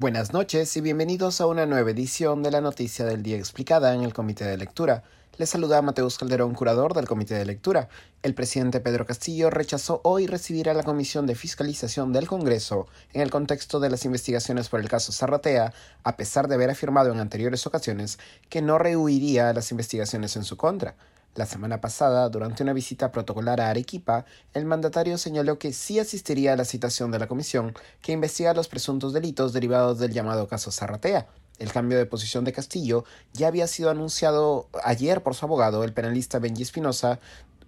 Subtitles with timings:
[0.00, 4.04] Buenas noches y bienvenidos a una nueva edición de la Noticia del Día Explicada en
[4.04, 5.02] el Comité de Lectura.
[5.38, 7.88] Les saluda Mateus Calderón, curador del Comité de Lectura.
[8.22, 13.22] El presidente Pedro Castillo rechazó hoy recibir a la Comisión de Fiscalización del Congreso en
[13.22, 15.72] el contexto de las investigaciones por el caso Zarratea,
[16.04, 20.56] a pesar de haber afirmado en anteriores ocasiones que no rehuiría las investigaciones en su
[20.56, 20.94] contra.
[21.34, 24.24] La semana pasada, durante una visita protocolar a Arequipa,
[24.54, 28.68] el mandatario señaló que sí asistiría a la citación de la comisión que investiga los
[28.68, 31.28] presuntos delitos derivados del llamado caso Zarratea.
[31.58, 35.92] El cambio de posición de Castillo ya había sido anunciado ayer por su abogado, el
[35.92, 37.20] penalista Benji Espinosa,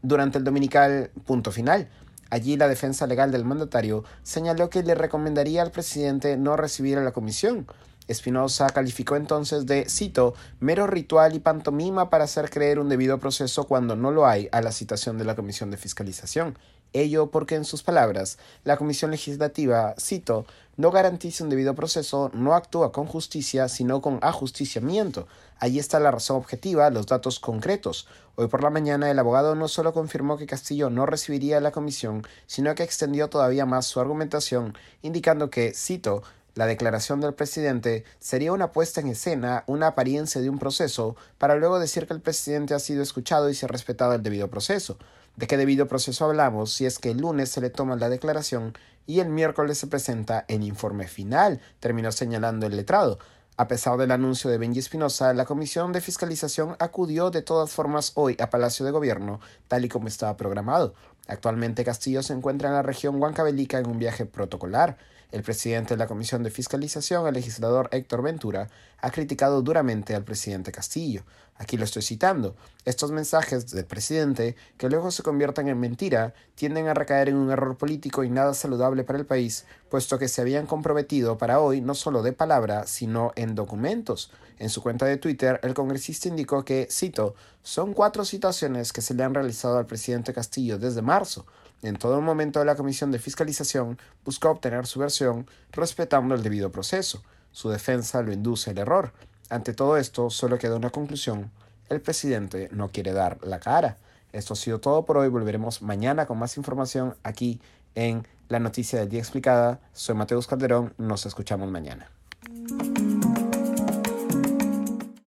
[0.03, 1.89] durante el dominical Punto Final.
[2.31, 7.03] Allí la defensa legal del mandatario señaló que le recomendaría al presidente no recibir a
[7.03, 7.67] la comisión.
[8.11, 13.65] Espinosa calificó entonces de, cito, mero ritual y pantomima para hacer creer un debido proceso
[13.65, 16.59] cuando no lo hay a la citación de la Comisión de Fiscalización.
[16.93, 20.45] Ello porque, en sus palabras, la Comisión Legislativa, cito,
[20.77, 25.29] no garantiza un debido proceso, no actúa con justicia, sino con ajusticiamiento.
[25.59, 28.09] Allí está la razón objetiva, los datos concretos.
[28.35, 32.27] Hoy por la mañana el abogado no solo confirmó que Castillo no recibiría la comisión,
[32.47, 36.23] sino que extendió todavía más su argumentación, indicando que, cito,
[36.55, 41.57] la declaración del presidente sería una puesta en escena, una apariencia de un proceso, para
[41.57, 44.99] luego decir que el presidente ha sido escuchado y se ha respetado el debido proceso.
[45.37, 48.75] ¿De qué debido proceso hablamos si es que el lunes se le toma la declaración
[49.07, 51.61] y el miércoles se presenta el informe final?
[51.79, 53.19] terminó señalando el letrado.
[53.57, 58.13] A pesar del anuncio de Benji Espinosa, la Comisión de Fiscalización acudió de todas formas
[58.15, 60.95] hoy a Palacio de Gobierno, tal y como estaba programado.
[61.29, 64.99] Actualmente Castillo se encuentra en la región Huancavelica en un viaje protocolar.
[65.31, 68.69] El presidente de la Comisión de Fiscalización, el legislador Héctor Ventura,
[68.99, 71.23] ha criticado duramente al presidente Castillo.
[71.57, 72.57] Aquí lo estoy citando.
[72.85, 77.51] Estos mensajes del presidente, que luego se convierten en mentira, tienden a recaer en un
[77.51, 81.81] error político y nada saludable para el país, puesto que se habían comprometido para hoy
[81.81, 84.31] no solo de palabra, sino en documentos.
[84.59, 89.15] En su cuenta de Twitter, el congresista indicó que, cito, son cuatro citaciones que se
[89.15, 91.45] le han realizado al presidente Castillo desde marzo.
[91.83, 97.23] En todo momento la Comisión de Fiscalización buscó obtener su versión respetando el debido proceso.
[97.51, 99.13] Su defensa lo induce al error.
[99.49, 101.51] Ante todo esto, solo queda una conclusión.
[101.89, 103.99] El presidente no quiere dar la cara.
[104.33, 105.29] Esto ha sido todo por hoy.
[105.29, 107.61] Volveremos mañana con más información aquí
[107.97, 109.81] en la noticia del día explicada.
[109.93, 112.11] Soy Mateus Calderón, nos escuchamos mañana.